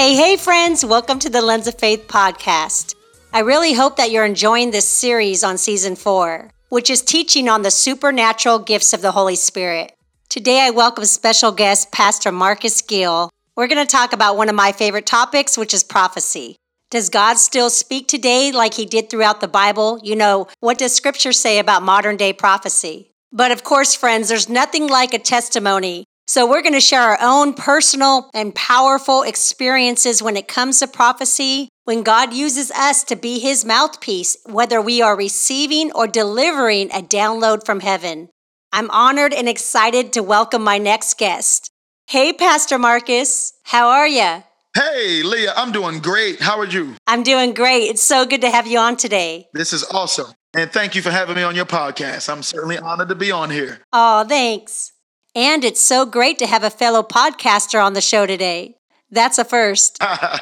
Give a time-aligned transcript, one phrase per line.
[0.00, 2.94] Hey, hey, friends, welcome to the Lens of Faith podcast.
[3.34, 7.60] I really hope that you're enjoying this series on season four, which is teaching on
[7.60, 9.92] the supernatural gifts of the Holy Spirit.
[10.30, 13.28] Today, I welcome special guest, Pastor Marcus Gill.
[13.56, 16.56] We're going to talk about one of my favorite topics, which is prophecy.
[16.88, 20.00] Does God still speak today like he did throughout the Bible?
[20.02, 23.12] You know, what does scripture say about modern day prophecy?
[23.32, 26.06] But of course, friends, there's nothing like a testimony.
[26.30, 30.86] So we're going to share our own personal and powerful experiences when it comes to
[30.86, 36.88] prophecy, when God uses us to be his mouthpiece, whether we are receiving or delivering
[36.92, 38.28] a download from heaven.
[38.72, 41.68] I'm honored and excited to welcome my next guest.
[42.06, 44.44] Hey, Pastor Marcus, how are you?
[44.76, 46.40] Hey, Leah, I'm doing great.
[46.40, 46.94] How are you?
[47.08, 47.88] I'm doing great.
[47.88, 49.48] It's so good to have you on today.
[49.52, 50.32] This is awesome.
[50.54, 52.32] And thank you for having me on your podcast.
[52.32, 53.80] I'm certainly honored to be on here.
[53.92, 54.92] Oh, thanks.
[55.34, 58.76] And it's so great to have a fellow podcaster on the show today.
[59.10, 59.98] That's a first.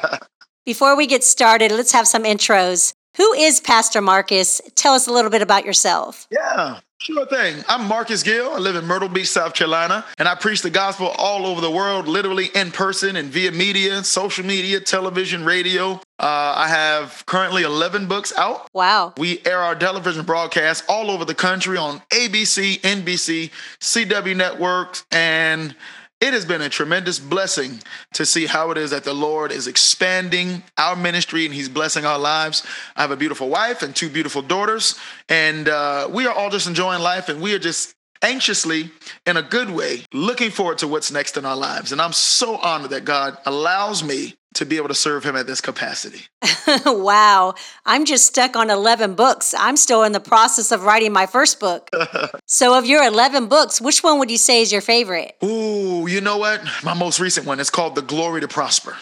[0.65, 2.93] Before we get started, let's have some intros.
[3.17, 4.61] Who is Pastor Marcus?
[4.75, 6.27] Tell us a little bit about yourself.
[6.29, 7.63] Yeah, sure thing.
[7.67, 8.53] I'm Marcus Gill.
[8.53, 11.71] I live in Myrtle Beach, South Carolina, and I preach the gospel all over the
[11.71, 15.93] world, literally in person and via media, social media, television, radio.
[16.19, 18.69] Uh, I have currently 11 books out.
[18.73, 19.13] Wow.
[19.17, 23.49] We air our television broadcasts all over the country on ABC, NBC,
[23.81, 25.75] CW networks, and
[26.21, 27.79] it has been a tremendous blessing
[28.13, 32.05] to see how it is that the Lord is expanding our ministry and He's blessing
[32.05, 32.65] our lives.
[32.95, 36.67] I have a beautiful wife and two beautiful daughters, and uh, we are all just
[36.67, 38.91] enjoying life and we are just anxiously,
[39.25, 41.91] in a good way, looking forward to what's next in our lives.
[41.91, 45.45] And I'm so honored that God allows me to be able to serve him at
[45.45, 46.21] this capacity.
[46.85, 47.53] wow.
[47.85, 49.53] I'm just stuck on 11 books.
[49.57, 51.89] I'm still in the process of writing my first book.
[52.45, 55.35] so, of your 11 books, which one would you say is your favorite?
[55.43, 56.63] Ooh, you know what?
[56.83, 58.97] My most recent one is called The Glory to Prosper.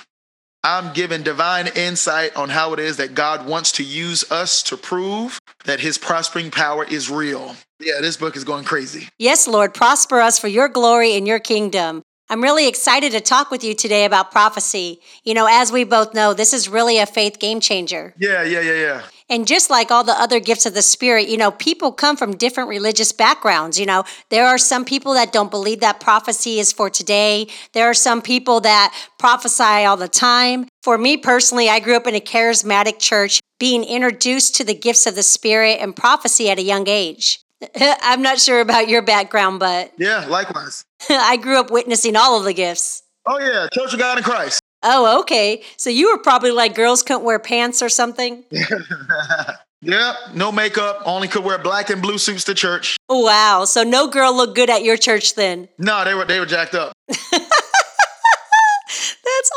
[0.63, 4.75] I'm giving divine insight on how it is that God wants to use us to
[4.75, 7.55] prove that his prospering power is real.
[7.79, 9.07] Yeah, this book is going crazy.
[9.19, 12.01] Yes, Lord, prosper us for your glory and your kingdom.
[12.29, 14.99] I'm really excited to talk with you today about prophecy.
[15.23, 18.13] You know, as we both know, this is really a faith game changer.
[18.17, 19.03] Yeah, yeah, yeah, yeah.
[19.29, 22.35] And just like all the other gifts of the Spirit, you know, people come from
[22.35, 23.79] different religious backgrounds.
[23.79, 27.47] You know, there are some people that don't believe that prophecy is for today.
[27.73, 30.67] There are some people that prophesy all the time.
[30.83, 35.05] For me personally, I grew up in a charismatic church, being introduced to the gifts
[35.05, 37.39] of the Spirit and prophecy at a young age.
[37.79, 39.91] I'm not sure about your background, but.
[39.97, 40.85] Yeah, likewise.
[41.09, 43.03] I grew up witnessing all of the gifts.
[43.25, 44.61] Oh, yeah, Church of God in Christ.
[44.83, 45.63] Oh, okay.
[45.75, 48.43] So you were probably like girls couldn't wear pants or something?
[49.81, 52.95] yeah, no makeup, only could wear black and blue suits to church.
[53.09, 53.65] Wow.
[53.65, 55.67] So no girl looked good at your church then?
[55.77, 56.93] No, they were they were jacked up.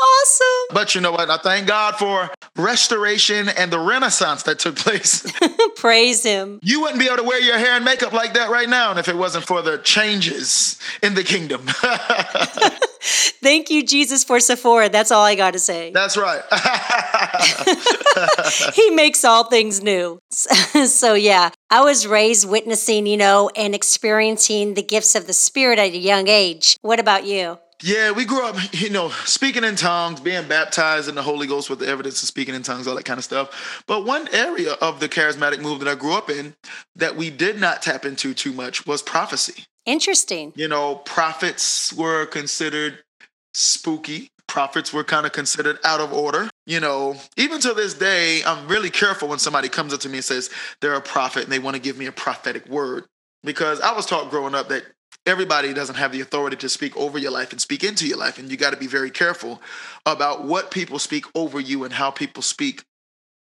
[0.01, 0.73] Awesome.
[0.73, 1.29] But you know what?
[1.29, 5.31] I thank God for restoration and the renaissance that took place.
[5.75, 6.59] Praise Him.
[6.63, 9.07] You wouldn't be able to wear your hair and makeup like that right now if
[9.07, 11.61] it wasn't for the changes in the kingdom.
[13.43, 14.89] Thank you, Jesus, for Sephora.
[14.89, 15.91] That's all I got to say.
[15.91, 16.41] That's right.
[18.73, 20.19] he makes all things new.
[20.29, 25.79] so, yeah, I was raised witnessing, you know, and experiencing the gifts of the Spirit
[25.79, 26.77] at a young age.
[26.81, 27.57] What about you?
[27.83, 31.69] Yeah, we grew up, you know, speaking in tongues, being baptized in the Holy Ghost
[31.69, 33.83] with the evidence of speaking in tongues, all that kind of stuff.
[33.87, 36.53] But one area of the charismatic move that I grew up in
[36.95, 39.65] that we did not tap into too much was prophecy.
[39.85, 40.53] Interesting.
[40.55, 42.99] You know, prophets were considered
[43.53, 44.29] spooky.
[44.47, 46.49] Prophets were kind of considered out of order.
[46.67, 50.17] You know, even to this day, I'm really careful when somebody comes up to me
[50.17, 53.05] and says they're a prophet and they want to give me a prophetic word.
[53.43, 54.83] Because I was taught growing up that
[55.25, 58.39] everybody doesn't have the authority to speak over your life and speak into your life.
[58.39, 59.61] And you got to be very careful
[60.05, 62.83] about what people speak over you and how people speak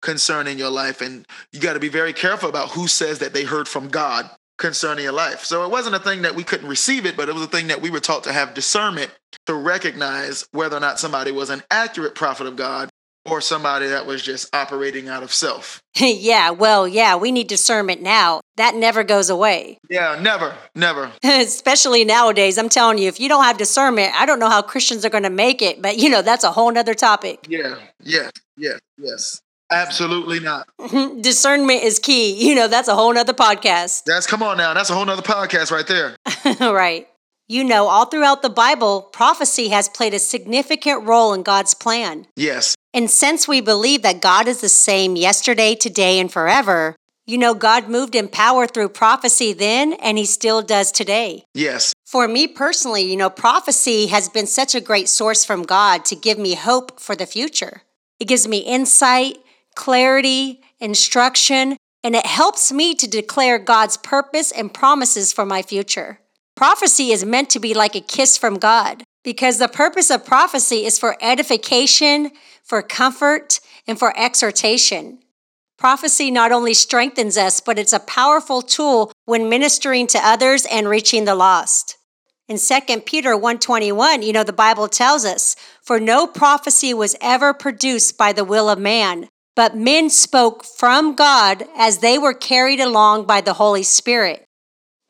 [0.02, 1.02] concerning your life.
[1.02, 4.30] And you got to be very careful about who says that they heard from God
[4.58, 5.44] concerning your life.
[5.44, 7.68] So it wasn't a thing that we couldn't receive it, but it was a thing
[7.68, 9.12] that we were taught to have discernment
[9.48, 12.90] to recognize whether or not somebody was an accurate prophet of God
[13.26, 15.82] or somebody that was just operating out of self.
[15.96, 18.42] yeah, well, yeah, we need discernment now.
[18.58, 19.78] That never goes away.
[19.96, 21.12] Yeah, never, never.
[21.24, 22.58] Especially nowadays.
[22.58, 25.24] I'm telling you, if you don't have discernment, I don't know how Christians are going
[25.24, 27.46] to make it, but you know, that's a whole nother topic.
[27.48, 29.42] Yeah, yeah, yeah, yes.
[29.72, 30.68] Absolutely not.
[31.22, 32.34] Discernment is key.
[32.48, 34.04] You know, that's a whole nother podcast.
[34.06, 34.74] That's come on now.
[34.74, 36.16] That's a whole nother podcast right there.
[36.60, 37.08] right.
[37.48, 42.26] You know, all throughout the Bible, prophecy has played a significant role in God's plan.
[42.36, 42.75] Yes.
[42.96, 46.96] And since we believe that God is the same yesterday, today, and forever,
[47.28, 51.44] You know, God moved in power through prophecy then, and He still does today.
[51.56, 51.92] Yes.
[52.06, 56.16] For me personally, you know, prophecy has been such a great source from God to
[56.16, 57.82] give me hope for the future.
[58.20, 59.40] It gives me insight,
[59.74, 66.20] clarity, instruction, and it helps me to declare God's purpose and promises for my future.
[66.56, 70.86] Prophecy is meant to be like a kiss from God because the purpose of prophecy
[70.86, 72.32] is for edification,
[72.64, 75.20] for comfort, and for exhortation.
[75.78, 80.88] Prophecy not only strengthens us, but it's a powerful tool when ministering to others and
[80.88, 81.98] reaching the lost.
[82.48, 87.54] In 2 Peter 1:21, you know the Bible tells us, "For no prophecy was ever
[87.54, 92.80] produced by the will of man, but men spoke from God as they were carried
[92.80, 94.46] along by the Holy Spirit."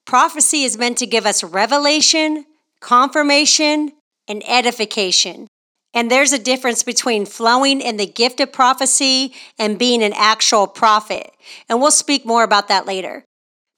[0.06, 2.46] Prophecy is meant to give us revelation,
[2.80, 3.92] confirmation,
[4.28, 5.48] and edification.
[5.94, 10.68] And there's a difference between flowing in the gift of prophecy and being an actual
[10.68, 11.32] prophet.
[11.70, 13.24] And we'll speak more about that later.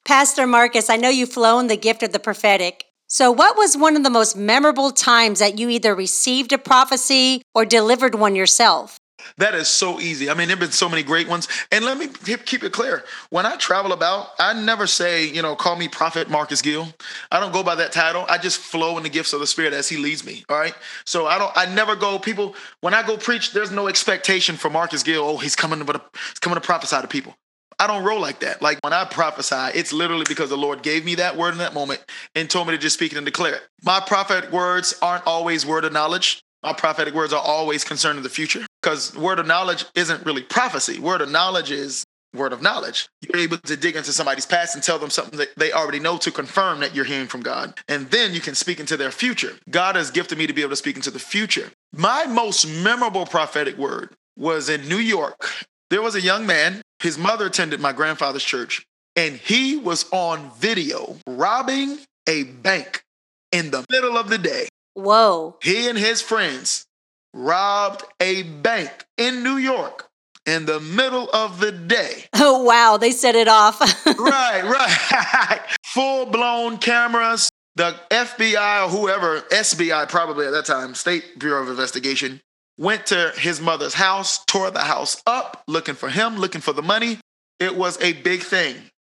[0.04, 2.86] Pastor Marcus, I know you've flown the gift of the prophetic.
[3.10, 7.42] So, what was one of the most memorable times that you either received a prophecy
[7.54, 8.97] or delivered one yourself?
[9.38, 10.30] That is so easy.
[10.30, 11.48] I mean, there have been so many great ones.
[11.72, 13.04] And let me keep it clear.
[13.30, 16.88] When I travel about, I never say, you know, call me Prophet Marcus Gill.
[17.32, 18.26] I don't go by that title.
[18.30, 20.44] I just flow in the gifts of the Spirit as He leads me.
[20.50, 20.76] All right.
[21.06, 24.70] So I don't, I never go, people, when I go preach, there's no expectation for
[24.70, 25.24] Marcus Gill.
[25.24, 27.36] Oh, he's coming to, he's coming to prophesy to people.
[27.80, 28.62] I don't roll like that.
[28.62, 31.74] Like when I prophesy, it's literally because the Lord gave me that word in that
[31.74, 32.04] moment
[32.34, 33.62] and told me to just speak it and declare it.
[33.84, 36.42] My prophetic words aren't always word of knowledge.
[36.64, 40.42] My prophetic words are always concerned in the future because word of knowledge isn't really
[40.42, 40.98] prophecy.
[40.98, 43.10] Word of knowledge is word of knowledge.
[43.22, 46.18] You're able to dig into somebody's past and tell them something that they already know
[46.19, 47.78] to confirm that you're hearing from God.
[47.89, 49.56] And then you can speak into their future.
[49.69, 51.69] God has gifted me to be able to speak into the future.
[51.92, 55.50] My most memorable prophetic word was in New York.
[55.90, 58.86] There was a young man, his mother attended my grandfather's church,
[59.18, 63.04] and he was on video robbing a bank
[63.51, 64.69] in the middle of the day.
[64.94, 65.57] Whoa.
[65.62, 66.87] He and his friends
[67.34, 70.10] robbed a bank in New York
[70.46, 72.26] in the middle of the day.
[72.40, 72.98] Oh, wow.
[72.98, 73.80] They set it off.
[74.06, 75.60] right, right.
[75.86, 77.50] Full blown cameras.
[77.76, 82.40] The FBI or whoever, SBI probably at that time, State Bureau of Investigation,
[82.78, 86.82] went to his mother's house, tore the house up, looking for him, looking for the
[86.82, 87.20] money.
[87.60, 88.76] It was a big thing.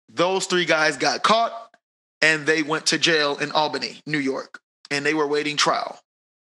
[0.10, 1.54] Those three guys got caught
[2.22, 4.60] and they went to jail in Albany, New York
[4.92, 6.00] and they were waiting trial.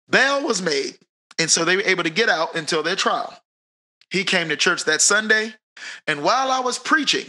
[0.09, 0.97] Bail was made,
[1.39, 3.33] and so they were able to get out until their trial.
[4.11, 5.53] He came to church that Sunday,
[6.05, 7.25] and while I was preaching,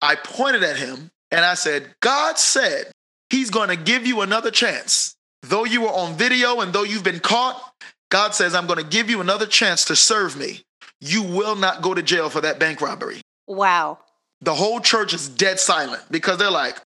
[0.00, 2.92] I pointed at him and I said, God said
[3.30, 5.16] he's going to give you another chance.
[5.42, 7.72] Though you were on video and though you've been caught,
[8.10, 10.62] God says, I'm going to give you another chance to serve me.
[11.00, 13.22] You will not go to jail for that bank robbery.
[13.48, 13.98] Wow.
[14.42, 16.78] The whole church is dead silent because they're like,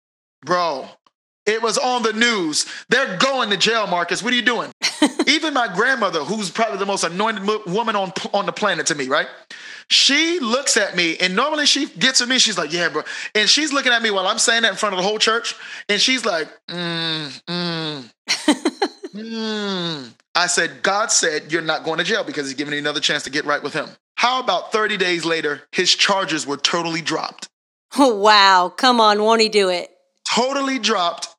[0.46, 0.88] bro,
[1.46, 2.66] it was on the news.
[2.90, 4.24] They're going to jail, Marcus.
[4.24, 4.72] What are you doing?
[5.28, 9.08] Even my grandmother, who's probably the most anointed woman on, on the planet to me,
[9.08, 9.28] right?
[9.90, 12.40] She looks at me, and normally she gets at me.
[12.40, 13.04] She's like, "Yeah, bro,"
[13.36, 15.56] and she's looking at me while I'm saying that in front of the whole church,
[15.88, 18.12] and she's like, "Mm, mm,
[19.14, 23.00] mm." I said, "God said you're not going to jail because He's giving you another
[23.00, 27.02] chance to get right with Him." How about 30 days later, his charges were totally
[27.02, 27.50] dropped?
[27.98, 28.74] Oh, wow!
[28.76, 29.92] Come on, won't He do it?
[30.34, 31.35] Totally dropped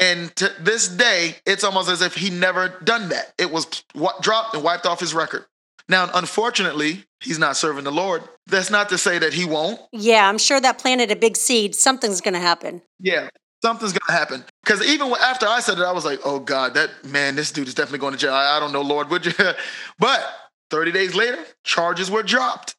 [0.00, 3.32] and to this day, it's almost as if he never done that.
[3.38, 3.84] It was
[4.20, 5.44] dropped and wiped off his record.
[5.88, 8.22] Now, unfortunately, he's not serving the Lord.
[8.46, 9.80] That's not to say that he won't.
[9.92, 11.74] Yeah, I'm sure that planted a big seed.
[11.74, 12.82] Something's going to happen.
[13.00, 13.28] Yeah,
[13.62, 14.44] something's going to happen.
[14.62, 17.68] Because even after I said it, I was like, oh God, that man, this dude
[17.68, 18.34] is definitely going to jail.
[18.34, 19.32] I, I don't know, Lord, would you?
[19.98, 20.34] but
[20.70, 22.76] 30 days later, charges were dropped.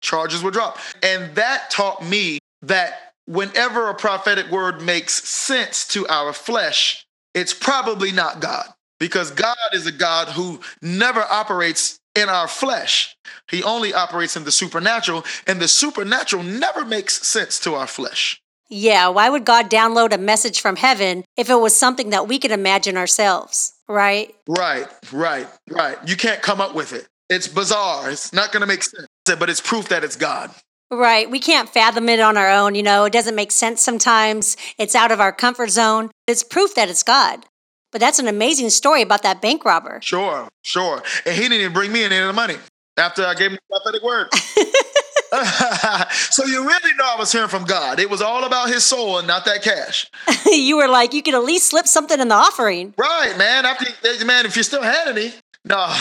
[0.00, 0.78] Charges were dropped.
[1.02, 7.52] And that taught me that whenever a prophetic word makes sense to our flesh, it's
[7.52, 8.66] probably not God
[8.98, 13.16] because God is a God who never operates in our flesh.
[13.50, 18.40] He only operates in the supernatural, and the supernatural never makes sense to our flesh.
[18.68, 22.38] Yeah, why would God download a message from heaven if it was something that we
[22.38, 24.34] could imagine ourselves, right?
[24.48, 25.98] Right, right, right.
[26.06, 27.06] You can't come up with it.
[27.28, 28.10] It's bizarre.
[28.10, 30.50] It's not going to make sense, but it's proof that it's God.
[30.90, 31.30] Right.
[31.30, 32.74] We can't fathom it on our own.
[32.74, 34.56] You know, it doesn't make sense sometimes.
[34.78, 36.10] It's out of our comfort zone.
[36.26, 37.44] It's proof that it's God.
[37.92, 40.00] But that's an amazing story about that bank robber.
[40.02, 41.02] Sure, sure.
[41.24, 42.56] And he didn't even bring me any of the money
[42.96, 44.28] after I gave him the prophetic word.
[46.30, 47.98] so you really know I was hearing from God.
[47.98, 50.10] It was all about his soul and not that cash.
[50.46, 52.94] you were like, you could at least slip something in the offering.
[52.96, 53.66] Right, man.
[53.66, 53.86] After
[54.24, 55.32] man, if you still had any.
[55.64, 55.92] No,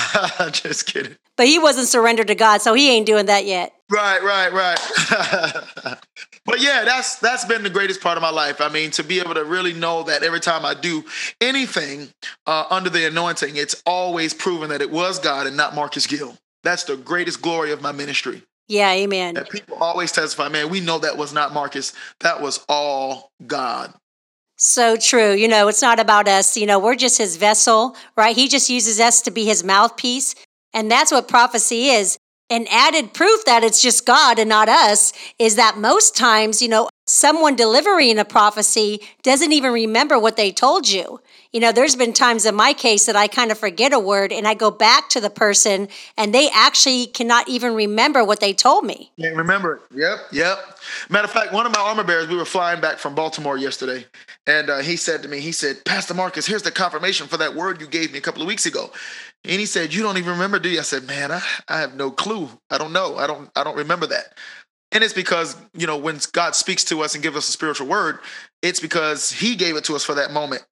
[0.52, 1.16] just kidding.
[1.38, 3.74] But he wasn't surrendered to God, so he ain't doing that yet.
[3.90, 5.98] Right, right, right.
[6.46, 8.62] But yeah, that's that's been the greatest part of my life.
[8.62, 11.04] I mean, to be able to really know that every time I do
[11.42, 12.10] anything
[12.46, 16.38] uh, under the anointing, it's always proven that it was God and not Marcus Gill.
[16.64, 18.44] That's the greatest glory of my ministry.
[18.68, 19.34] Yeah, amen.
[19.34, 21.94] That people always testify, man, we know that was not Marcus.
[22.20, 23.94] That was all God.
[24.58, 25.34] So true.
[25.34, 26.56] You know, it's not about us.
[26.56, 28.36] You know, we're just his vessel, right?
[28.36, 30.36] He just uses us to be his mouthpiece.
[30.74, 32.18] And that's what prophecy is.
[32.50, 36.68] An added proof that it's just God and not us is that most times, you
[36.68, 41.22] know, someone delivering a prophecy doesn't even remember what they told you.
[41.54, 44.34] You know, there's been times in my case that I kind of forget a word
[44.34, 48.54] and I go back to the person and they actually cannot even remember what they
[48.54, 49.12] told me.
[49.20, 49.98] Can't remember it.
[49.98, 50.80] Yep, yep.
[51.10, 54.06] Matter of fact, one of my armor bearers, we were flying back from Baltimore yesterday,
[54.46, 57.56] and uh, he said to me, he said, Pastor Marcus, here's the confirmation for that
[57.56, 58.92] word you gave me a couple of weeks ago.
[59.44, 60.80] And he said, You don't even remember, do you?
[60.80, 62.50] I said, Man, I, I have no clue.
[62.70, 63.18] I don't know.
[63.18, 64.34] I don't I don't remember that.
[64.96, 67.86] And it's because, you know, when God speaks to us and gives us a spiritual
[67.86, 68.20] word,
[68.62, 70.66] it's because he gave it to us for that moment.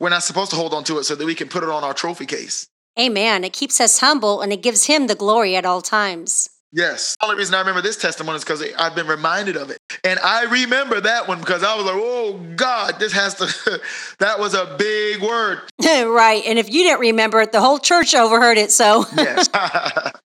[0.00, 1.84] We're not supposed to hold on to it so that we can put it on
[1.84, 2.66] our trophy case.
[2.98, 3.44] Amen.
[3.44, 6.50] It keeps us humble and it gives him the glory at all times.
[6.72, 7.16] Yes.
[7.18, 9.78] The only reason I remember this testimony is because I've been reminded of it.
[10.04, 13.80] And I remember that one because I was like, oh, God, this has to,
[14.18, 15.60] that was a big word.
[15.82, 16.42] right.
[16.46, 18.70] And if you didn't remember it, the whole church overheard it.
[18.70, 19.48] So, yes.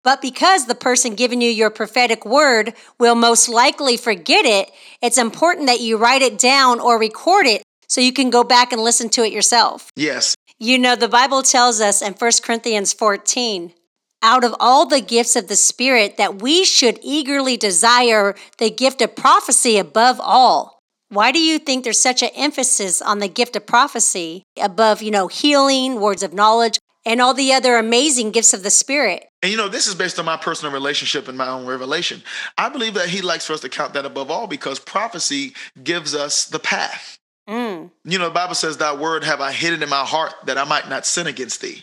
[0.02, 4.70] but because the person giving you your prophetic word will most likely forget it,
[5.02, 8.72] it's important that you write it down or record it so you can go back
[8.72, 9.90] and listen to it yourself.
[9.96, 10.36] Yes.
[10.58, 13.72] You know, the Bible tells us in 1 Corinthians 14,
[14.22, 19.00] out of all the gifts of the Spirit that we should eagerly desire the gift
[19.00, 20.78] of prophecy above all.
[21.08, 25.10] Why do you think there's such an emphasis on the gift of prophecy above, you
[25.10, 29.26] know, healing, words of knowledge, and all the other amazing gifts of the Spirit?
[29.42, 32.22] And you know, this is based on my personal relationship and my own revelation.
[32.56, 36.14] I believe that he likes for us to count that above all because prophecy gives
[36.14, 37.18] us the path.
[37.48, 37.90] Mm.
[38.04, 40.64] You know, the Bible says, Thy word have I hidden in my heart that I
[40.64, 41.82] might not sin against thee.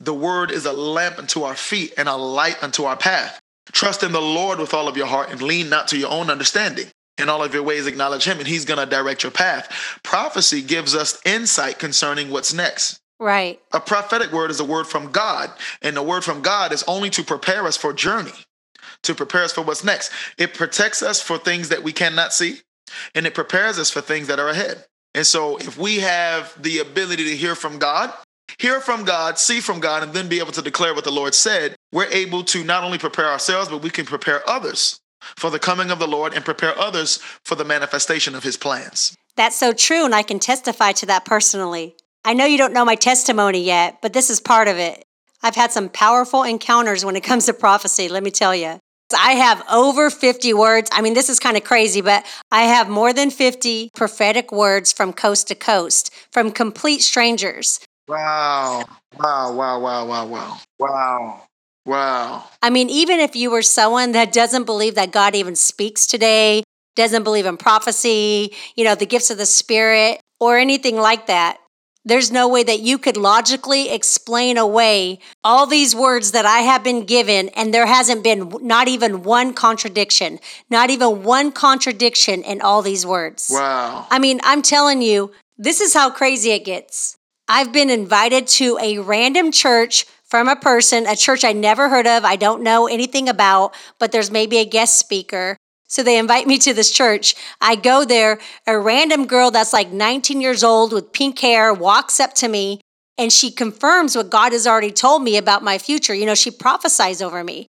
[0.00, 3.40] The word is a lamp unto our feet and a light unto our path.
[3.72, 6.30] Trust in the Lord with all of your heart and lean not to your own
[6.30, 6.86] understanding.
[7.18, 10.00] In all of your ways, acknowledge Him, and He's going to direct your path.
[10.02, 12.98] Prophecy gives us insight concerning what's next.
[13.18, 13.60] Right.
[13.72, 15.50] A prophetic word is a word from God,
[15.82, 18.32] and the word from God is only to prepare us for journey,
[19.02, 20.10] to prepare us for what's next.
[20.38, 22.60] It protects us for things that we cannot see,
[23.14, 24.86] and it prepares us for things that are ahead.
[25.14, 28.14] And so, if we have the ability to hear from God,
[28.58, 31.34] hear from God, see from God, and then be able to declare what the Lord
[31.34, 35.00] said, we're able to not only prepare ourselves, but we can prepare others
[35.36, 39.16] for the coming of the Lord and prepare others for the manifestation of his plans.
[39.36, 41.94] That's so true, and I can testify to that personally.
[42.24, 45.04] I know you don't know my testimony yet, but this is part of it.
[45.42, 48.78] I've had some powerful encounters when it comes to prophecy, let me tell you.
[49.16, 50.88] I have over 50 words.
[50.92, 54.92] I mean, this is kind of crazy, but I have more than 50 prophetic words
[54.92, 57.80] from coast to coast from complete strangers.
[58.10, 58.84] Wow.
[59.20, 60.56] Wow, wow, wow, wow, wow.
[60.80, 61.42] Wow.
[61.86, 62.44] Wow.
[62.60, 66.64] I mean, even if you were someone that doesn't believe that God even speaks today,
[66.96, 71.58] doesn't believe in prophecy, you know, the gifts of the Spirit, or anything like that,
[72.04, 76.82] there's no way that you could logically explain away all these words that I have
[76.82, 82.60] been given, and there hasn't been not even one contradiction, not even one contradiction in
[82.60, 83.50] all these words.
[83.52, 84.08] Wow.
[84.10, 87.16] I mean, I'm telling you, this is how crazy it gets.
[87.52, 92.06] I've been invited to a random church from a person, a church I never heard
[92.06, 95.56] of, I don't know anything about, but there's maybe a guest speaker.
[95.88, 97.34] So they invite me to this church.
[97.60, 98.38] I go there.
[98.68, 102.80] A random girl that's like 19 years old with pink hair walks up to me
[103.18, 106.14] and she confirms what God has already told me about my future.
[106.14, 107.66] You know, she prophesies over me.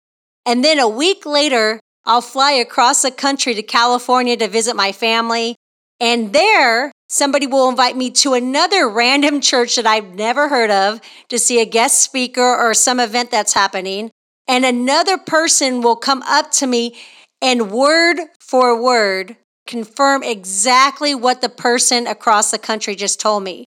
[0.44, 4.90] And then a week later, I'll fly across the country to California to visit my
[4.90, 5.54] family.
[6.00, 11.00] And there, somebody will invite me to another random church that I've never heard of
[11.28, 14.10] to see a guest speaker or some event that's happening.
[14.46, 16.96] And another person will come up to me
[17.42, 19.36] and word for word
[19.66, 23.64] confirm exactly what the person across the country just told me.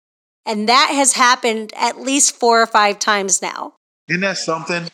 [0.46, 3.74] And that has happened at least four or five times now.
[4.08, 4.86] Isn't that something?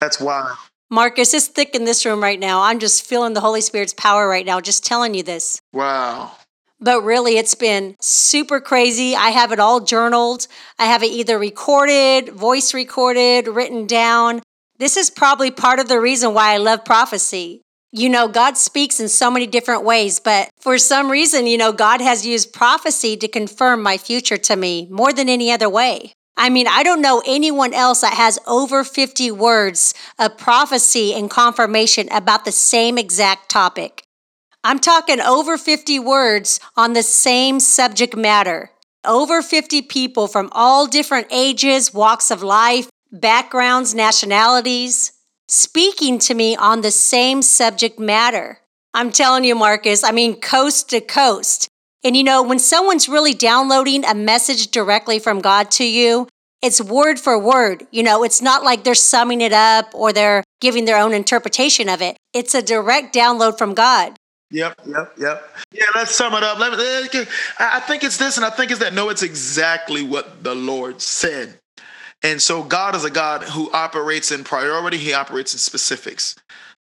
[0.00, 0.56] That's wild.
[0.94, 2.62] Marcus, it's thick in this room right now.
[2.62, 5.60] I'm just feeling the Holy Spirit's power right now, just telling you this.
[5.72, 6.30] Wow.
[6.78, 9.16] But really, it's been super crazy.
[9.16, 10.46] I have it all journaled.
[10.78, 14.40] I have it either recorded, voice recorded, written down.
[14.78, 17.62] This is probably part of the reason why I love prophecy.
[17.90, 21.72] You know, God speaks in so many different ways, but for some reason, you know,
[21.72, 26.12] God has used prophecy to confirm my future to me more than any other way.
[26.36, 31.30] I mean, I don't know anyone else that has over 50 words of prophecy and
[31.30, 34.04] confirmation about the same exact topic.
[34.64, 38.70] I'm talking over 50 words on the same subject matter.
[39.04, 45.12] Over 50 people from all different ages, walks of life, backgrounds, nationalities,
[45.46, 48.60] speaking to me on the same subject matter.
[48.94, 51.68] I'm telling you, Marcus, I mean, coast to coast.
[52.04, 56.28] And you know, when someone's really downloading a message directly from God to you,
[56.60, 57.86] it's word for word.
[57.90, 61.88] You know, it's not like they're summing it up or they're giving their own interpretation
[61.88, 62.16] of it.
[62.34, 64.16] It's a direct download from God.
[64.50, 65.56] Yep, yep, yep.
[65.72, 66.58] Yeah, let's sum it up.
[66.58, 67.24] Let me, eh,
[67.58, 68.92] I think it's this, and I think it's that.
[68.92, 71.58] No, it's exactly what the Lord said.
[72.22, 76.36] And so God is a God who operates in priority, He operates in specifics.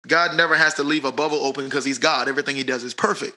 [0.06, 2.28] God never has to leave a bubble open because He's God.
[2.28, 3.36] Everything He does is perfect.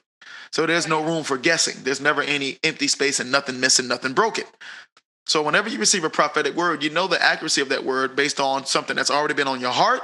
[0.52, 1.82] So there's no room for guessing.
[1.82, 4.44] There's never any empty space and nothing missing, nothing broken.
[5.26, 8.40] So whenever you receive a prophetic word, you know the accuracy of that word based
[8.40, 10.02] on something that's already been on your heart.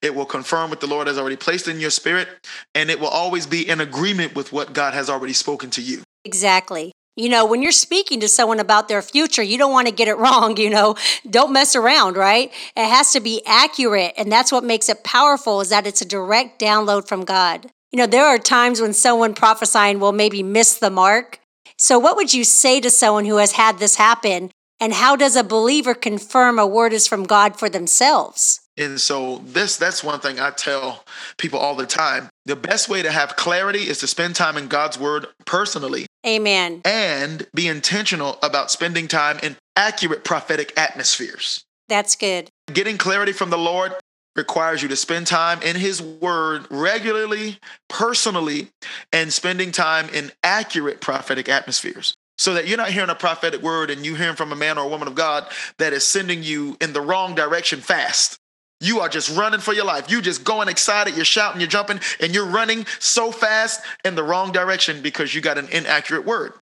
[0.00, 2.28] It will confirm what the Lord has already placed in your spirit,
[2.74, 6.02] and it will always be in agreement with what God has already spoken to you.
[6.24, 6.92] Exactly.
[7.16, 10.08] You know, when you're speaking to someone about their future, you don't want to get
[10.08, 10.94] it wrong, you know.
[11.28, 12.50] Don't mess around, right?
[12.76, 16.06] It has to be accurate, and that's what makes it powerful is that it's a
[16.06, 17.70] direct download from God.
[17.92, 21.40] You know, there are times when someone prophesying will maybe miss the mark,
[21.82, 24.52] so, what would you say to someone who has had this happen?
[24.78, 28.60] And how does a believer confirm a word is from God for themselves?
[28.76, 31.04] And so this that's one thing I tell
[31.38, 32.28] people all the time.
[32.46, 36.06] The best way to have clarity is to spend time in God's word personally.
[36.24, 36.82] Amen.
[36.84, 41.64] And be intentional about spending time in accurate prophetic atmospheres.
[41.88, 42.48] That's good.
[42.72, 43.92] Getting clarity from the Lord
[44.34, 47.58] requires you to spend time in his word regularly,
[47.88, 48.68] personally,
[49.12, 52.16] and spending time in accurate prophetic atmospheres.
[52.38, 54.86] So that you're not hearing a prophetic word and you hearing from a man or
[54.86, 55.46] a woman of God
[55.78, 58.38] that is sending you in the wrong direction fast.
[58.80, 60.10] You are just running for your life.
[60.10, 64.24] You just going excited, you're shouting, you're jumping, and you're running so fast in the
[64.24, 66.54] wrong direction because you got an inaccurate word.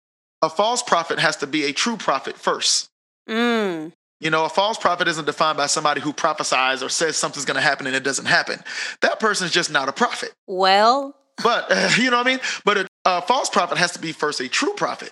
[0.42, 2.89] A false prophet has to be a true prophet first.
[3.30, 3.93] Mm.
[4.19, 7.55] You know, a false prophet isn't defined by somebody who prophesies or says something's going
[7.55, 8.60] to happen and it doesn't happen.
[9.01, 10.34] That person is just not a prophet.
[10.45, 12.39] Well, but uh, you know what I mean?
[12.65, 15.12] But a, a false prophet has to be first a true prophet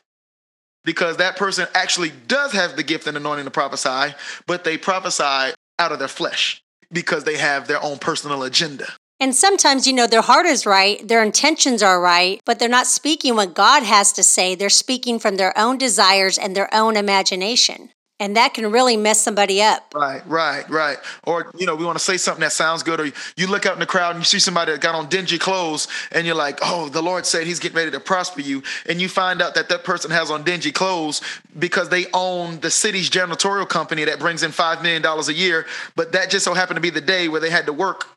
[0.83, 4.13] because that person actually does have the gift and anointing to prophesy,
[4.45, 8.87] but they prophesy out of their flesh because they have their own personal agenda.
[9.19, 12.85] And sometimes, you know, their heart is right, their intentions are right, but they're not
[12.85, 14.53] speaking what God has to say.
[14.53, 17.89] They're speaking from their own desires and their own imagination.
[18.19, 19.93] And that can really mess somebody up.
[19.93, 20.97] Right, right, right.
[21.25, 23.73] Or, you know, we want to say something that sounds good, or you look out
[23.73, 26.57] in the crowd and you see somebody that got on dingy clothes, and you're like,
[26.63, 28.63] oh, the Lord said he's getting ready to prosper you.
[28.87, 31.21] And you find out that that person has on dingy clothes
[31.59, 35.67] because they own the city's janitorial company that brings in $5 million a year.
[35.95, 38.07] But that just so happened to be the day where they had to work.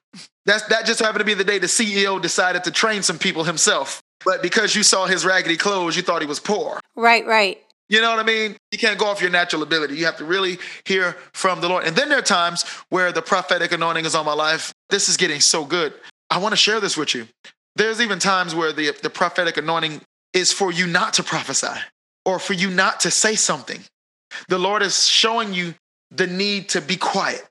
[0.47, 3.45] That's, that just happened to be the day the CEO decided to train some people
[3.45, 4.03] himself.
[4.25, 6.81] But because you saw his raggedy clothes, you thought he was poor.
[6.97, 7.63] Right, right.
[7.90, 8.57] You know what I mean?
[8.70, 9.96] You can't go off your natural ability.
[9.96, 11.85] You have to really hear from the Lord.
[11.85, 14.72] And then there are times where the prophetic anointing is on my life.
[14.90, 15.92] This is getting so good.
[16.31, 17.26] I want to share this with you.
[17.74, 21.81] There's even times where the, the prophetic anointing is for you not to prophesy
[22.24, 23.81] or for you not to say something.
[24.48, 25.74] The Lord is showing you
[26.12, 27.44] the need to be quiet.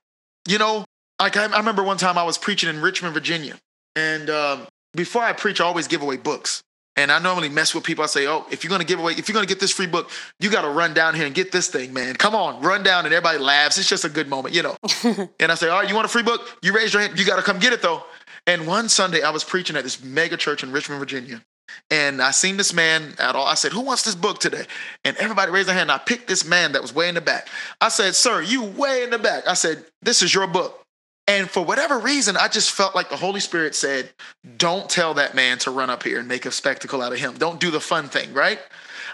[0.47, 0.85] You know,
[1.19, 3.55] like I, I remember one time I was preaching in Richmond, Virginia.
[3.97, 6.63] And um, before I preach, I always give away books.
[6.99, 8.03] And I normally mess with people.
[8.03, 10.09] I say, oh, if you're gonna give away, if you're gonna get this free book,
[10.41, 12.15] you gotta run down here and get this thing, man.
[12.15, 13.77] Come on, run down, and everybody laughs.
[13.77, 14.75] It's just a good moment, you know.
[15.39, 16.57] and I say, all right, you want a free book?
[16.61, 17.17] You raise your hand.
[17.17, 18.03] You gotta come get it though.
[18.45, 21.41] And one Sunday, I was preaching at this mega church in Richmond, Virginia.
[21.89, 23.47] And I seen this man at all.
[23.47, 24.65] I said, Who wants this book today?
[25.05, 25.89] And everybody raised their hand.
[25.89, 27.47] I picked this man that was way in the back.
[27.79, 29.47] I said, Sir, you way in the back.
[29.47, 30.83] I said, This is your book.
[31.29, 34.09] And for whatever reason, I just felt like the Holy Spirit said,
[34.57, 37.35] Don't tell that man to run up here and make a spectacle out of him.
[37.35, 38.59] Don't do the fun thing, right?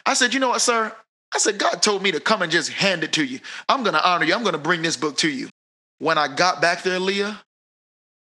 [0.06, 0.96] I said, You know what, sir?
[1.34, 3.42] I said, God told me to come and just hand it to you.
[3.68, 4.34] I'm going to honor you.
[4.34, 5.50] I'm going to bring this book to you.
[6.00, 7.42] When I got back there, Leah,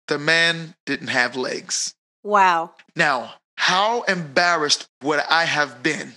[0.08, 1.94] the man didn't have legs.
[2.24, 2.72] Wow.
[2.96, 6.14] Now, how embarrassed would I have been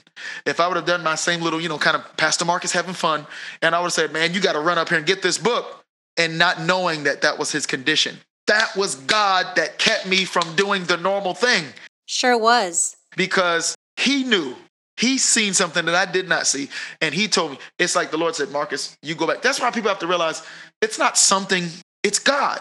[0.47, 2.95] if I would have done my same little, you know, kind of Pastor Marcus having
[2.95, 3.27] fun,
[3.63, 5.39] and I would have said, Man, you got to run up here and get this
[5.39, 5.84] book
[6.17, 8.19] and not knowing that that was his condition.
[8.47, 11.65] That was God that kept me from doing the normal thing.
[12.07, 12.97] Sure was.
[13.17, 14.55] Because he knew.
[14.97, 16.69] He seen something that I did not see.
[17.01, 19.43] And he told me, it's like the Lord said, Marcus, you go back.
[19.43, 20.47] That's why people have to realize
[20.81, 21.67] it's not something,
[22.03, 22.61] it's God.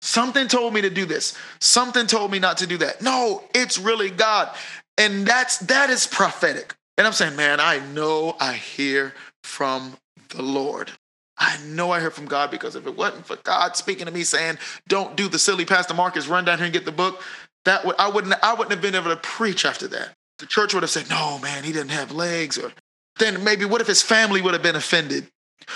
[0.00, 1.36] Something told me to do this.
[1.60, 3.02] Something told me not to do that.
[3.02, 4.54] No, it's really God.
[4.98, 6.74] And that's that is prophetic.
[6.96, 9.96] And I'm saying, man, I know I hear from
[10.28, 10.92] the Lord.
[11.38, 14.22] I know I heard from God because if it wasn't for God speaking to me
[14.22, 17.20] saying, don't do the silly Pastor Marcus, run down here and get the book,
[17.64, 20.10] that would I wouldn't I wouldn't have been able to preach after that.
[20.38, 22.72] The church would have said, "No, man, he didn't have legs." Or
[23.18, 25.28] then maybe what if his family would have been offended?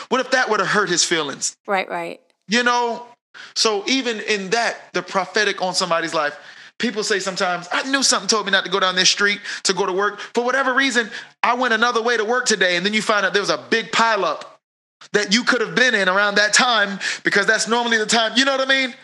[0.09, 1.57] What if that would have hurt his feelings?
[1.67, 2.21] Right, right.
[2.47, 3.07] You know,
[3.55, 6.37] so even in that, the prophetic on somebody's life,
[6.79, 9.73] people say sometimes, I knew something told me not to go down this street to
[9.73, 10.21] go to work.
[10.35, 11.11] For whatever reason,
[11.43, 12.77] I went another way to work today.
[12.77, 14.43] And then you find out there was a big pileup
[15.13, 18.33] that you could have been in around that time because that's normally the time.
[18.37, 18.95] You know what I mean?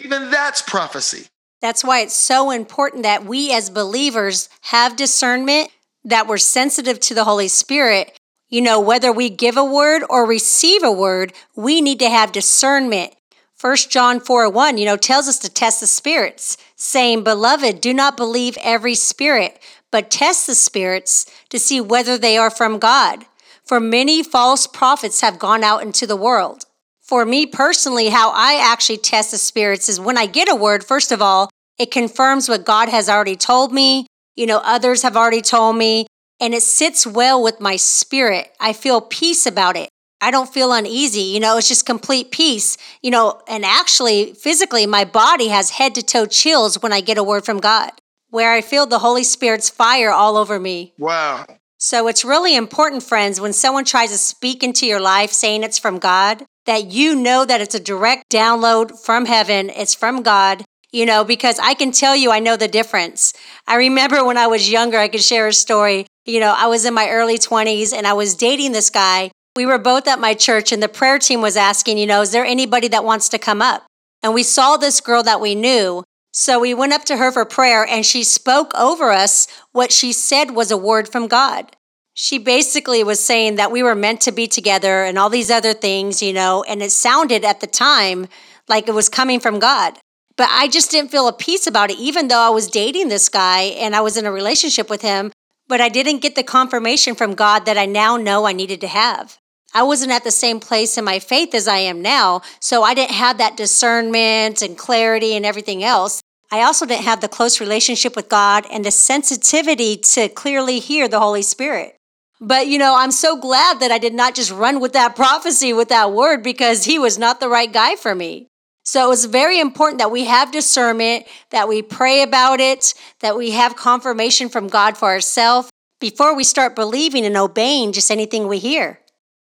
[0.00, 1.26] Even that's prophecy.
[1.60, 5.70] That's why it's so important that we as believers have discernment,
[6.04, 8.16] that we're sensitive to the Holy Spirit.
[8.48, 12.32] You know, whether we give a word or receive a word, we need to have
[12.32, 13.14] discernment.
[13.54, 17.92] First John 4 1, you know, tells us to test the spirits, saying, Beloved, do
[17.92, 19.58] not believe every spirit,
[19.90, 23.26] but test the spirits to see whether they are from God.
[23.68, 26.64] For many false prophets have gone out into the world.
[27.02, 30.82] For me personally, how I actually test the spirits is when I get a word,
[30.82, 34.06] first of all, it confirms what God has already told me.
[34.36, 36.06] You know, others have already told me,
[36.40, 38.50] and it sits well with my spirit.
[38.58, 39.90] I feel peace about it.
[40.18, 41.20] I don't feel uneasy.
[41.20, 42.78] You know, it's just complete peace.
[43.02, 47.18] You know, and actually, physically, my body has head to toe chills when I get
[47.18, 47.90] a word from God,
[48.30, 50.94] where I feel the Holy Spirit's fire all over me.
[50.98, 51.44] Wow.
[51.78, 55.78] So it's really important, friends, when someone tries to speak into your life saying it's
[55.78, 60.64] from God, that you know that it's a direct download from heaven, it's from God,
[60.92, 63.32] you know, because I can tell you I know the difference.
[63.66, 66.06] I remember when I was younger, I could share a story.
[66.26, 69.66] You know, I was in my early 20s and I was dating this guy we
[69.66, 72.44] were both at my church and the prayer team was asking, you know, is there
[72.44, 73.84] anybody that wants to come up?
[74.22, 76.04] And we saw this girl that we knew.
[76.32, 79.46] So we went up to her for prayer and she spoke over us.
[79.72, 81.76] What she said was a word from God.
[82.14, 85.72] She basically was saying that we were meant to be together and all these other
[85.72, 88.26] things, you know, and it sounded at the time
[88.68, 89.98] like it was coming from God.
[90.36, 93.28] But I just didn't feel a peace about it, even though I was dating this
[93.28, 95.32] guy and I was in a relationship with him.
[95.66, 98.88] But I didn't get the confirmation from God that I now know I needed to
[98.88, 99.38] have.
[99.74, 102.94] I wasn't at the same place in my faith as I am now, so I
[102.94, 106.22] didn't have that discernment and clarity and everything else.
[106.50, 111.06] I also didn't have the close relationship with God and the sensitivity to clearly hear
[111.06, 111.96] the Holy Spirit.
[112.40, 115.72] But you know, I'm so glad that I did not just run with that prophecy,
[115.72, 118.46] with that word, because he was not the right guy for me.
[118.84, 123.36] So it was very important that we have discernment, that we pray about it, that
[123.36, 125.68] we have confirmation from God for ourselves
[126.00, 129.00] before we start believing and obeying just anything we hear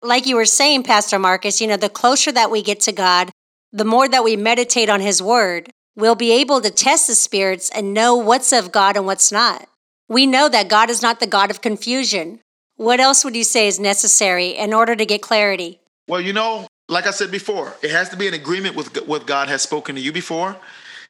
[0.03, 3.31] like you were saying, Pastor Marcus, you know, the closer that we get to God,
[3.73, 7.71] the more that we meditate on His Word, we'll be able to test the spirits
[7.71, 9.69] and know what's of God and what's not.
[10.09, 12.41] We know that God is not the God of confusion.
[12.77, 15.81] What else would you say is necessary in order to get clarity?
[16.09, 19.27] Well, you know, like I said before, it has to be an agreement with what
[19.27, 20.57] God has spoken to you before,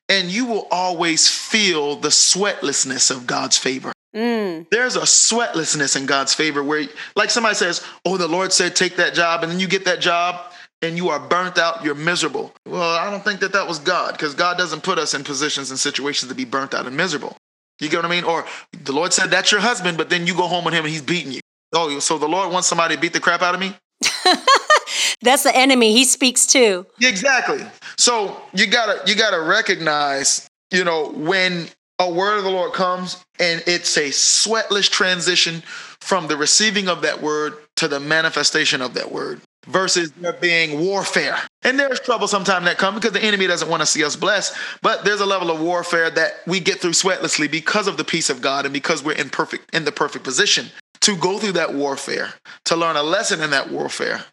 [0.09, 3.93] and you will always feel the sweatlessness of God's favor.
[4.14, 4.68] Mm.
[4.70, 8.96] There's a sweatlessness in God's favor where, like somebody says, Oh, the Lord said, take
[8.96, 12.53] that job, and then you get that job and you are burnt out, you're miserable.
[12.66, 15.70] Well, I don't think that that was God because God doesn't put us in positions
[15.70, 17.37] and situations to be burnt out and miserable.
[17.81, 18.25] You get what I mean?
[18.25, 18.44] Or
[18.85, 21.03] the Lord said, That's your husband, but then you go home with him and he's
[21.03, 21.40] beating you.
[21.72, 23.75] Oh, so the Lord wants somebody to beat the crap out of me?
[25.22, 25.92] That's the enemy.
[25.92, 26.85] He speaks too.
[27.01, 27.64] Exactly.
[27.96, 31.68] So you gotta you gotta recognize, you know, when
[31.99, 35.63] a word of the Lord comes and it's a sweatless transition
[36.01, 40.81] from the receiving of that word to the manifestation of that word versus there being
[40.81, 41.39] warfare.
[41.63, 44.55] And there's trouble sometimes that comes because the enemy doesn't want to see us blessed,
[44.83, 48.31] but there's a level of warfare that we get through sweatlessly because of the peace
[48.31, 50.67] of God and because we're in perfect in the perfect position
[51.03, 52.33] to go through that warfare,
[52.65, 54.25] to learn a lesson in that warfare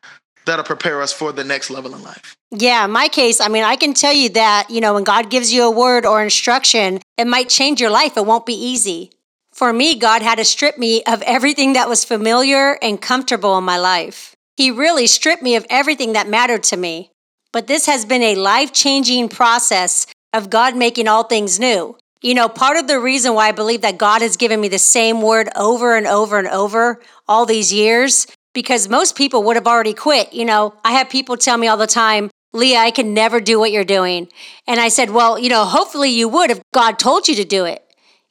[0.49, 2.35] that'll prepare us for the next level in life.
[2.51, 5.53] Yeah, my case, I mean, I can tell you that, you know, when God gives
[5.53, 8.17] you a word or instruction, it might change your life.
[8.17, 9.11] It won't be easy.
[9.53, 13.63] For me, God had to strip me of everything that was familiar and comfortable in
[13.63, 14.35] my life.
[14.57, 17.11] He really stripped me of everything that mattered to me.
[17.51, 21.97] But this has been a life changing process of God making all things new.
[22.21, 24.79] You know, part of the reason why I believe that God has given me the
[24.79, 28.27] same word over and over and over all these years
[28.59, 30.33] because most people would have already quit.
[30.33, 33.57] You know, I have people tell me all the time, Leah, I can never do
[33.57, 34.27] what you're doing.
[34.67, 37.63] And I said, Well, you know, hopefully you would if God told you to do
[37.63, 37.81] it.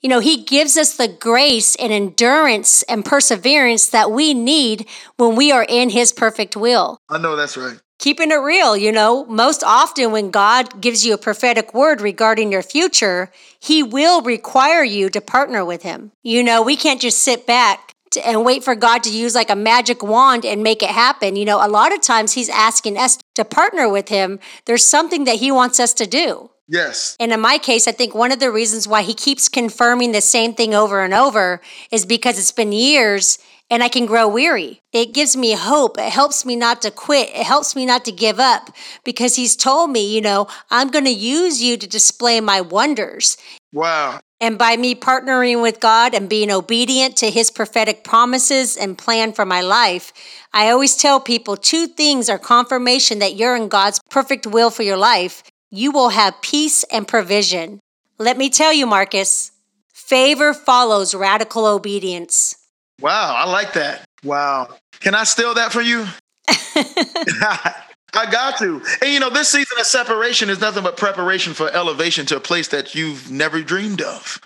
[0.02, 4.86] You know, He gives us the grace and endurance and perseverance that we need
[5.16, 6.98] when we are in His perfect will.
[7.08, 7.80] I know that's right.
[7.98, 12.52] Keeping it real, you know, most often when God gives you a prophetic word regarding
[12.52, 16.12] your future, He will require you to partner with Him.
[16.22, 19.50] You know, we can't just sit back to, and wait for God to use like
[19.50, 21.36] a magic wand and make it happen.
[21.36, 24.38] You know, a lot of times He's asking us to partner with Him.
[24.64, 26.50] There's something that He wants us to do.
[26.68, 27.16] Yes.
[27.18, 30.20] And in my case, I think one of the reasons why he keeps confirming the
[30.20, 33.38] same thing over and over is because it's been years
[33.70, 34.82] and I can grow weary.
[34.92, 35.98] It gives me hope.
[35.98, 37.30] It helps me not to quit.
[37.30, 38.70] It helps me not to give up
[39.02, 43.38] because he's told me, you know, I'm going to use you to display my wonders.
[43.72, 44.20] Wow.
[44.40, 49.32] And by me partnering with God and being obedient to his prophetic promises and plan
[49.32, 50.12] for my life,
[50.52, 54.84] I always tell people two things are confirmation that you're in God's perfect will for
[54.84, 55.42] your life.
[55.70, 57.80] You will have peace and provision.
[58.18, 59.50] Let me tell you, Marcus,
[59.92, 62.56] favor follows radical obedience.
[63.00, 64.04] Wow, I like that.
[64.22, 64.68] Wow.
[65.00, 66.06] Can I steal that from you?
[68.14, 68.82] I got to.
[69.02, 72.40] And you know, this season of separation is nothing but preparation for elevation to a
[72.40, 74.40] place that you've never dreamed of.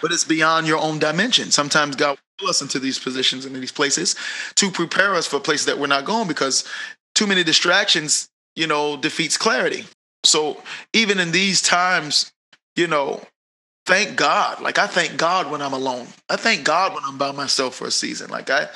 [0.00, 1.50] But it's beyond your own dimension.
[1.50, 4.14] Sometimes God will pull us into these positions and these places
[4.56, 6.64] to prepare us for places that we're not going because
[7.14, 9.86] too many distractions, you know, defeats clarity.
[10.24, 12.32] So even in these times,
[12.76, 13.22] you know,
[13.86, 14.60] thank God.
[14.60, 16.06] Like I thank God when I'm alone.
[16.28, 18.30] I thank God when I'm by myself for a season.
[18.30, 18.68] Like I,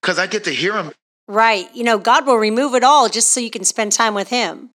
[0.00, 0.92] because I get to hear Him.
[1.28, 1.74] Right.
[1.74, 4.70] You know, God will remove it all just so you can spend time with Him.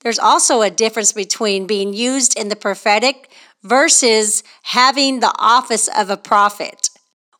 [0.00, 3.30] There's also a difference between being used in the prophetic
[3.62, 6.88] versus having the office of a prophet.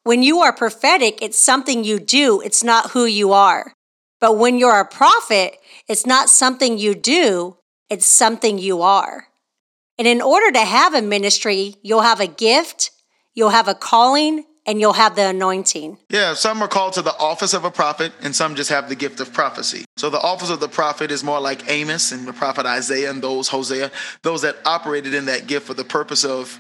[0.02, 3.72] When you are prophetic, it's something you do, it's not who you are.
[4.20, 5.56] But when you're a prophet,
[5.88, 7.56] it's not something you do,
[7.88, 9.28] it's something you are.
[9.98, 12.90] And in order to have a ministry, you'll have a gift,
[13.34, 15.98] you'll have a calling, and you'll have the anointing.
[16.11, 18.94] Yeah, some are called to the office of a prophet, and some just have the
[18.94, 19.85] gift of prophecy.
[19.96, 23.20] So the office of the prophet is more like Amos and the prophet Isaiah and
[23.20, 23.90] those Hosea,
[24.22, 26.56] those that operated in that gift for the purpose of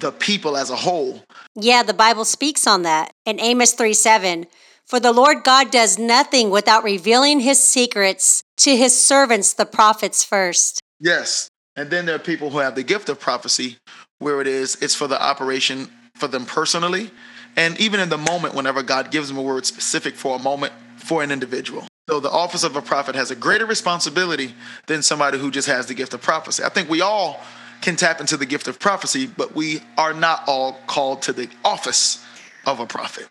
[0.00, 1.22] the people as a whole.
[1.54, 3.12] Yeah, the Bible speaks on that.
[3.24, 4.46] In Amos 3 7,
[4.84, 10.24] for the Lord God does nothing without revealing his secrets to his servants, the prophets,
[10.24, 10.80] first.
[10.98, 11.48] Yes.
[11.76, 13.78] And then there are people who have the gift of prophecy,
[14.18, 17.12] where it is, it's for the operation for them personally.
[17.56, 20.72] And even in the moment, whenever God gives them a word specific for a moment
[20.96, 21.86] for an individual.
[22.08, 24.54] So the office of a prophet has a greater responsibility
[24.86, 26.62] than somebody who just has the gift of prophecy.
[26.62, 27.40] I think we all
[27.80, 31.48] can tap into the gift of prophecy, but we are not all called to the
[31.64, 32.24] office
[32.66, 33.28] of a prophet.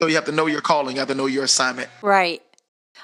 [0.00, 1.88] So you have to know your calling, you have to know your assignment.
[2.02, 2.42] Right.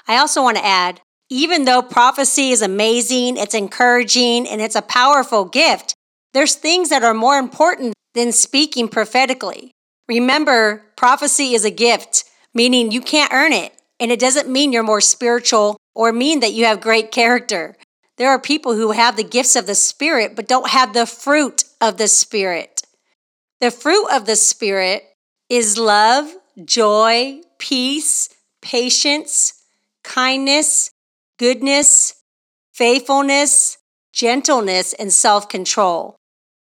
[0.07, 4.83] I also want to add even though prophecy is amazing, it's encouraging, and it's a
[4.83, 5.95] powerful gift,
[6.33, 9.72] there's things that are more important than speaking prophetically.
[10.07, 14.83] Remember, prophecy is a gift, meaning you can't earn it, and it doesn't mean you're
[14.83, 17.75] more spiritual or mean that you have great character.
[18.17, 21.63] There are people who have the gifts of the Spirit but don't have the fruit
[21.81, 22.83] of the Spirit.
[23.61, 25.03] The fruit of the Spirit
[25.49, 26.33] is love,
[26.65, 28.29] joy, peace,
[28.61, 29.63] patience,
[30.03, 30.91] kindness,
[31.37, 32.15] goodness,
[32.73, 33.77] faithfulness,
[34.11, 36.15] gentleness, and self control.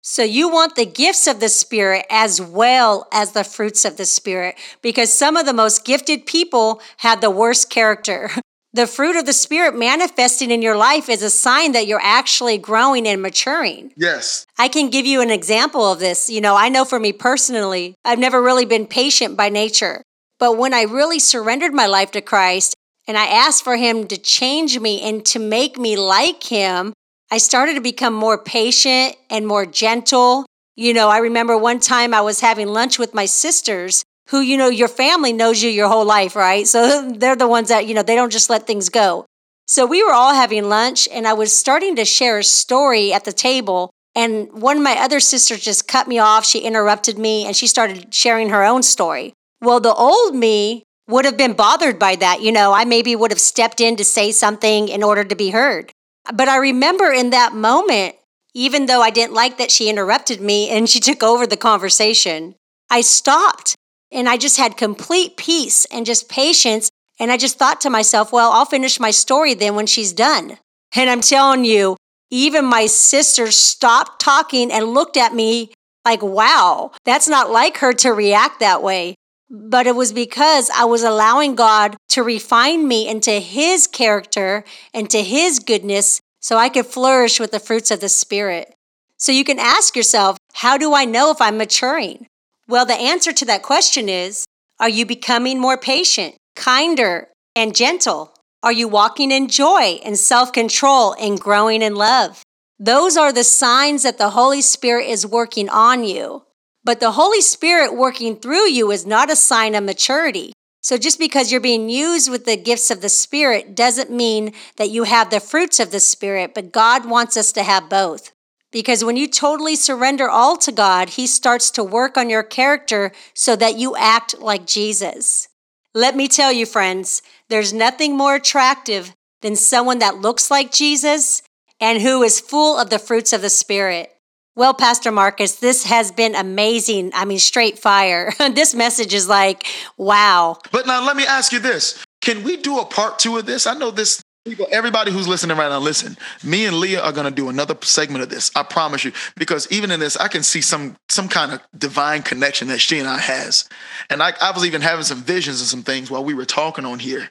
[0.01, 4.05] So, you want the gifts of the Spirit as well as the fruits of the
[4.05, 8.31] Spirit because some of the most gifted people have the worst character.
[8.71, 12.59] The fruit of the Spirit manifesting in your life is a sign that you're actually
[12.59, 13.91] growing and maturing.
[13.97, 14.45] Yes.
[14.59, 16.29] I can give you an example of this.
[16.29, 20.03] You know, I know for me personally, I've never really been patient by nature.
[20.37, 22.75] But when I really surrendered my life to Christ
[23.07, 26.93] and I asked for Him to change me and to make me like Him,
[27.31, 30.45] I started to become more patient and more gentle.
[30.75, 34.57] You know, I remember one time I was having lunch with my sisters who, you
[34.57, 36.67] know, your family knows you your whole life, right?
[36.67, 39.25] So they're the ones that, you know, they don't just let things go.
[39.67, 43.25] So we were all having lunch and I was starting to share a story at
[43.25, 43.91] the table.
[44.15, 46.45] And one of my other sisters just cut me off.
[46.45, 49.33] She interrupted me and she started sharing her own story.
[49.61, 52.41] Well, the old me would have been bothered by that.
[52.41, 55.51] You know, I maybe would have stepped in to say something in order to be
[55.51, 55.91] heard.
[56.33, 58.15] But I remember in that moment,
[58.53, 62.55] even though I didn't like that she interrupted me and she took over the conversation,
[62.89, 63.75] I stopped
[64.11, 66.89] and I just had complete peace and just patience.
[67.19, 70.57] And I just thought to myself, well, I'll finish my story then when she's done.
[70.95, 71.97] And I'm telling you,
[72.31, 75.71] even my sister stopped talking and looked at me
[76.05, 79.15] like, wow, that's not like her to react that way.
[79.49, 85.09] But it was because I was allowing God to refine me into His character and
[85.09, 88.73] to His goodness so I could flourish with the fruits of the Spirit.
[89.17, 92.27] So you can ask yourself, how do I know if I'm maturing?
[92.67, 94.45] Well, the answer to that question is
[94.79, 98.33] Are you becoming more patient, kinder, and gentle?
[98.61, 102.43] Are you walking in joy and self control and growing in love?
[102.77, 106.43] Those are the signs that the Holy Spirit is working on you.
[106.83, 110.53] But the Holy Spirit working through you is not a sign of maturity.
[110.81, 114.89] So just because you're being used with the gifts of the Spirit doesn't mean that
[114.89, 118.31] you have the fruits of the Spirit, but God wants us to have both.
[118.71, 123.11] Because when you totally surrender all to God, He starts to work on your character
[123.33, 125.47] so that you act like Jesus.
[125.93, 131.41] Let me tell you, friends, there's nothing more attractive than someone that looks like Jesus
[131.81, 134.15] and who is full of the fruits of the Spirit.
[134.59, 137.11] Well, Pastor Marcus, this has been amazing.
[137.13, 138.33] I mean, straight fire.
[138.51, 140.57] this message is like, wow.
[140.73, 142.03] But now let me ask you this.
[142.19, 143.65] Can we do a part two of this?
[143.65, 146.17] I know this people, everybody who's listening right now, listen.
[146.43, 148.51] Me and Leah are gonna do another segment of this.
[148.53, 149.13] I promise you.
[149.37, 152.99] Because even in this, I can see some some kind of divine connection that she
[152.99, 153.63] and I has.
[154.09, 156.83] And I, I was even having some visions and some things while we were talking
[156.83, 157.29] on here.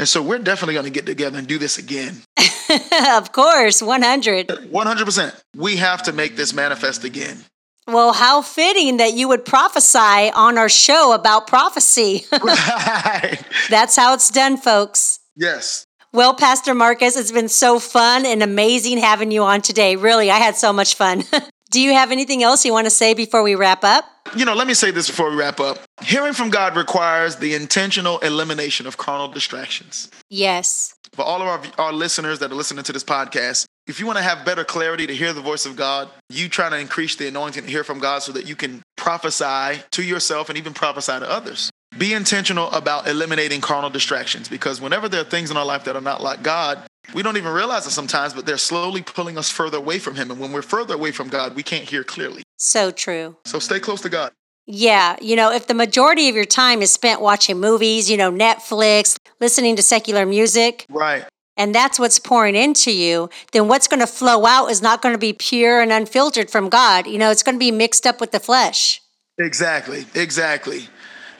[0.00, 2.22] And so we're definitely gonna get together and do this again.
[3.06, 4.48] of course, 100.
[4.48, 5.40] 100%.
[5.54, 7.44] We have to make this manifest again.
[7.86, 9.98] Well, how fitting that you would prophesy
[10.34, 12.24] on our show about prophecy.
[12.32, 13.38] right.
[13.68, 15.20] That's how it's done, folks.
[15.36, 15.84] Yes.
[16.14, 19.96] Well, Pastor Marcus, it's been so fun and amazing having you on today.
[19.96, 21.24] Really, I had so much fun.
[21.70, 24.04] Do you have anything else you want to say before we wrap up?
[24.34, 25.78] You know, let me say this before we wrap up.
[26.02, 30.10] Hearing from God requires the intentional elimination of carnal distractions.
[30.28, 30.94] Yes.
[31.12, 34.18] For all of our, our listeners that are listening to this podcast, if you want
[34.18, 37.28] to have better clarity to hear the voice of God, you try to increase the
[37.28, 41.20] anointing to hear from God so that you can prophesy to yourself and even prophesy
[41.20, 41.70] to others.
[41.96, 45.94] Be intentional about eliminating carnal distractions because whenever there are things in our life that
[45.94, 46.82] are not like God,
[47.14, 50.30] we don't even realize it sometimes, but they're slowly pulling us further away from Him.
[50.30, 52.42] And when we're further away from God, we can't hear clearly.
[52.56, 53.36] So true.
[53.44, 54.32] So stay close to God.
[54.66, 55.16] Yeah.
[55.20, 59.16] You know, if the majority of your time is spent watching movies, you know, Netflix,
[59.40, 60.86] listening to secular music.
[60.88, 61.24] Right.
[61.56, 65.14] And that's what's pouring into you, then what's going to flow out is not going
[65.14, 67.06] to be pure and unfiltered from God.
[67.06, 69.02] You know, it's going to be mixed up with the flesh.
[69.38, 70.06] Exactly.
[70.14, 70.88] Exactly.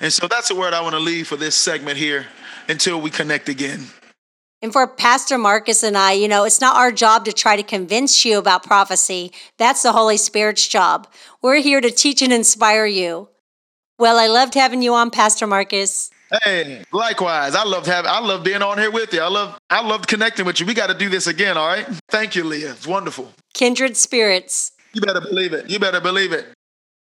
[0.00, 2.26] And so that's the word I want to leave for this segment here
[2.68, 3.87] until we connect again.
[4.62, 7.62] And for Pastor Marcus and I, you know, it's not our job to try to
[7.62, 9.32] convince you about prophecy.
[9.56, 11.08] That's the Holy Spirit's job.
[11.40, 13.28] We're here to teach and inspire you.
[13.98, 16.10] Well, I loved having you on, Pastor Marcus.
[16.44, 17.54] Hey, likewise.
[17.54, 19.20] I loved having I love being on here with you.
[19.20, 20.66] I love I loved connecting with you.
[20.66, 21.86] We got to do this again, all right?
[22.08, 22.72] Thank you, Leah.
[22.72, 23.32] It's wonderful.
[23.54, 24.72] Kindred spirits.
[24.92, 25.70] You better believe it.
[25.70, 26.46] You better believe it.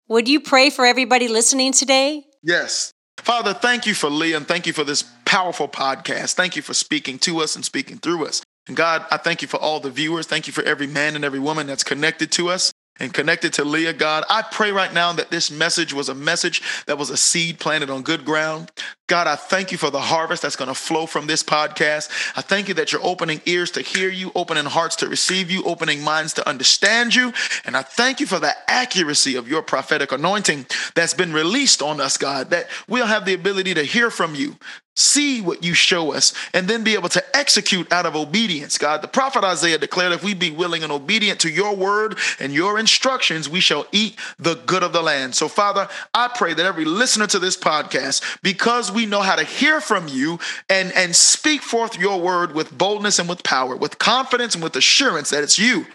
[0.07, 2.25] Would you pray for everybody listening today?
[2.43, 2.93] Yes.
[3.17, 6.33] Father, thank you for Leah and thank you for this powerful podcast.
[6.33, 8.41] Thank you for speaking to us and speaking through us.
[8.67, 10.25] And God, I thank you for all the viewers.
[10.25, 13.63] Thank you for every man and every woman that's connected to us and connected to
[13.63, 14.23] Leah, God.
[14.27, 17.91] I pray right now that this message was a message that was a seed planted
[17.91, 18.71] on good ground.
[19.09, 22.09] God, I thank you for the harvest that's going to flow from this podcast.
[22.37, 25.63] I thank you that you're opening ears to hear you, opening hearts to receive you,
[25.63, 27.33] opening minds to understand you.
[27.65, 31.99] And I thank you for the accuracy of your prophetic anointing that's been released on
[31.99, 34.57] us, God, that we'll have the ability to hear from you,
[34.95, 39.01] see what you show us, and then be able to execute out of obedience, God.
[39.01, 42.77] The prophet Isaiah declared, if we be willing and obedient to your word and your
[42.77, 45.35] instructions, we shall eat the good of the land.
[45.35, 49.45] So, Father, I pray that every listener to this podcast, because we know how to
[49.45, 53.97] hear from you and, and speak forth your word with boldness and with power, with
[53.97, 55.85] confidence and with assurance that it's you,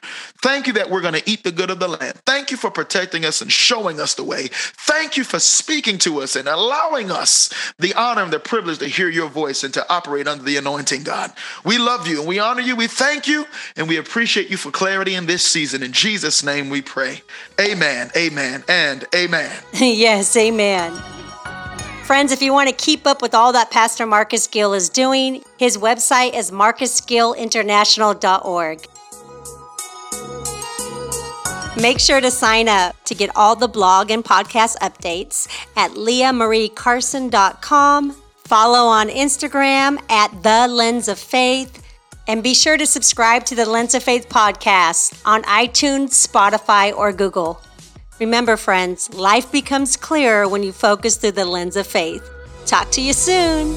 [0.42, 2.14] thank you that we're going to eat the good of the land.
[2.24, 4.48] Thank you for protecting us and showing us the way.
[4.50, 8.88] Thank you for speaking to us and allowing us the honor and the privilege to
[8.88, 11.30] hear your voice and to operate under the anointing, God.
[11.62, 12.74] We love you and we honor you.
[12.74, 13.44] We thank you
[13.76, 15.82] and we appreciate you for clarity in this season.
[15.82, 17.20] In Jesus' name we pray.
[17.60, 19.52] Amen, amen, and amen.
[19.74, 21.13] yes, amen.
[22.04, 25.42] Friends, if you want to keep up with all that Pastor Marcus Gill is doing,
[25.58, 28.86] his website is marcusgillinternational.org.
[31.80, 38.16] Make sure to sign up to get all the blog and podcast updates at leahmariecarson.com
[38.44, 41.80] Follow on Instagram at The Lens of Faith.
[42.28, 47.12] And be sure to subscribe to the Lens of Faith podcast on iTunes, Spotify, or
[47.12, 47.60] Google.
[48.20, 52.30] Remember, friends, life becomes clearer when you focus through the lens of faith.
[52.64, 53.76] Talk to you soon.